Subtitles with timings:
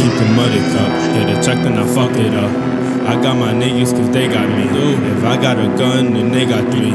[0.00, 0.90] keep the muddy cup.
[1.12, 2.52] Get a check, then I fuck it up.
[3.04, 4.64] I got my niggas cause they got me.
[5.12, 6.92] If I got a gun, then they got three.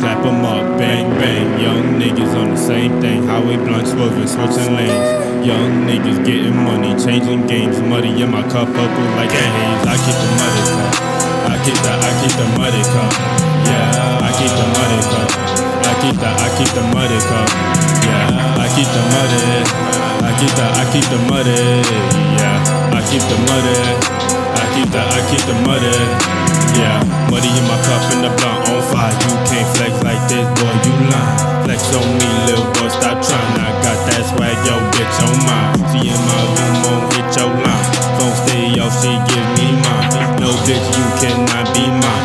[0.00, 1.46] Clap 'em up, bang, bang.
[1.60, 3.26] Young niggas on the same thing.
[3.26, 5.46] Highway blunt swerving, switching lanes.
[5.46, 7.78] Young niggas getting money, changing games.
[7.82, 9.86] Muddy in my cup, purple like a haze.
[9.94, 10.94] I keep the muddy cup.
[11.52, 13.12] I keep the, I keep the muddy cup.
[13.70, 15.28] Yeah, I keep the muddy cup.
[15.90, 17.48] I keep the, I keep the muddy cup.
[18.08, 18.67] Yeah, I
[20.38, 21.82] keep the, I keep the money,
[22.38, 24.28] Yeah, I keep the money.
[24.54, 25.98] I keep the, I keep the muddy.
[26.78, 29.10] Yeah, Money in my cup and the blunt on fire.
[29.26, 31.66] You can't flex like this, boy, you lying.
[31.66, 33.54] Flex on me, little boy, stop trying.
[33.58, 35.74] I got that swag, yo, bitch, on mine.
[35.90, 37.86] See in my room, won't hit your line.
[38.14, 40.38] Phone stay off, she give me mine.
[40.38, 42.17] No, bitch, you cannot be mine.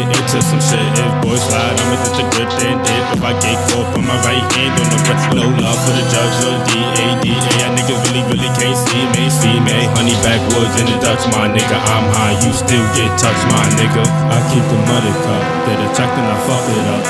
[0.00, 0.80] Get into some shit.
[0.96, 3.04] If boys slide, I'ma just a good then dip.
[3.12, 5.24] If I get caught, put my right hand on the breast.
[5.36, 7.36] No love for the judge or DA, DA.
[7.60, 9.76] Y'all niggas really, really can't see me, see me.
[9.96, 11.76] Honey backwoods in the Dutch, my nigga.
[11.76, 14.04] I'm high, you still get touched, my nigga.
[14.32, 17.04] I keep the muddy cup, get a check then I fuck it up.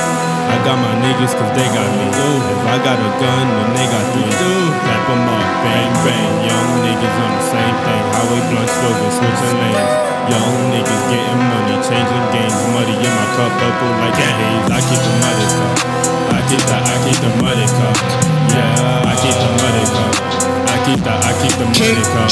[0.50, 2.06] I got my niggas cause they got me.
[2.10, 4.34] If I got a gun, then they got three.
[4.82, 6.32] Clap 'em up, bang, bang.
[6.42, 8.02] Young niggas on the same thing.
[8.10, 9.94] Highway blunt swerving, switching lanes.
[10.27, 11.69] Young niggas getting money,
[13.58, 14.68] purple like a haze.
[14.70, 15.74] I keep the muddy cup.
[16.30, 17.96] I keep the, I keep the muddy cup.
[18.54, 20.12] Yeah, I keep the muddy cup.
[20.70, 22.28] I keep the, I keep the muddy cup.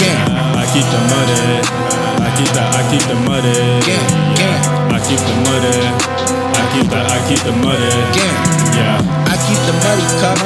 [0.00, 1.40] Yeah, I keep the muddy.
[2.24, 3.56] I keep the, I keep the muddy.
[3.84, 4.60] Gang, gang.
[4.92, 5.76] I keep the muddy.
[6.54, 7.90] I keep the, I keep the muddy.
[8.18, 8.43] Yeah.
[9.64, 10.36] I the muddy cup.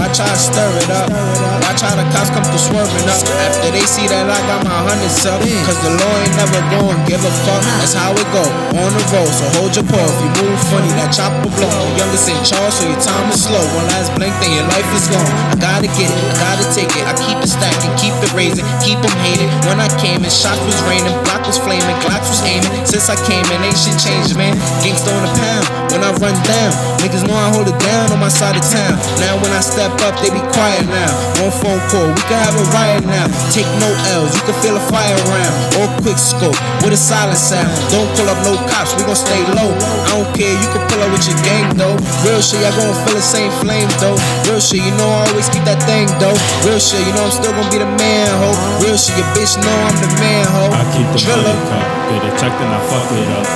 [0.00, 1.12] Why try to stir it up?
[1.12, 3.20] Why try the cops come through swerving up?
[3.44, 5.44] After they see that I got my hundreds up.
[5.68, 7.60] Cause the law ain't never gon' give a fuck.
[7.84, 8.40] That's how it go.
[8.80, 10.00] On the road, so hold your paw.
[10.00, 11.68] If you move funny, that chopper blow.
[11.68, 13.60] The youngest in charge, so your time is slow.
[13.76, 15.28] One last blink, then your life is gone.
[15.52, 17.04] I gotta get it, I gotta take it.
[17.04, 19.52] I keep it stacking, keep it raising, keep them hating.
[19.68, 22.71] When I came in, shots was raining, block was flaming, Glocks was aiming.
[22.92, 24.52] Since I came in, ain't shit changed, man.
[24.84, 25.64] Gangsta on the pound.
[25.88, 29.00] When I run down, niggas know I hold it down on my side of town.
[29.16, 31.08] Now when I step up, they be quiet now.
[31.40, 33.32] One phone call, we can have a riot now.
[33.48, 33.88] Take no
[34.20, 35.52] L's, you can feel a fire around.
[35.80, 36.52] Or quick scope
[36.84, 37.72] with a silent sound.
[37.88, 39.72] Don't pull up no cops, we gon' stay low.
[39.72, 41.96] I don't care, you can pull up with your gang though.
[42.28, 44.20] Real shit, y'all gon' feel the same flame though.
[44.44, 46.36] Real shit, you know I always keep that thing though.
[46.68, 48.52] Real shit, you know I'm still gon' be the man ho.
[48.84, 50.76] Real shit, your bitch know I'm the man ho.
[50.76, 52.01] I keep the Driller.
[52.12, 53.46] Money cup, get a check then I fuck it up.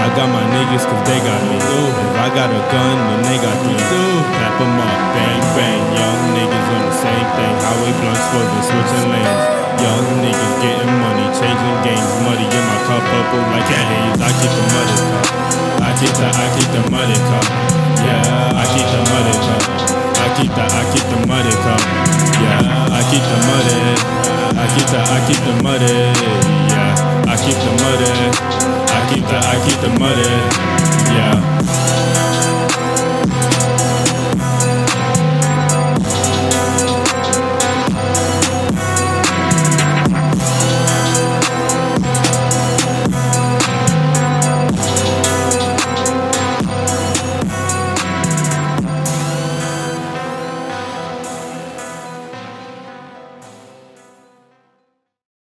[0.00, 1.56] I got my niggas cause they got me.
[1.60, 3.78] If I got a gun, then they got three.
[3.78, 5.82] Clap 'em up, bang, bang.
[5.94, 7.54] Young niggas on the same thing.
[7.60, 9.44] Highway blunt swerving, switching lanes.
[9.78, 12.10] Young niggas getting money, changing games.
[12.24, 14.18] Muddy in my cup, purple like a haze.
[14.24, 15.26] I keep the muddy cup.
[15.84, 17.46] I keep the, I keep the muddy cup.
[18.00, 19.62] Yeah, I keep the muddy cup.
[20.24, 21.80] I keep the, I keep the muddy cup.
[21.80, 22.40] The the, the.
[22.40, 23.80] Yeah, I keep the muddy.
[24.60, 25.96] I keep the, I keep the muddy.
[26.72, 26.99] Yeah.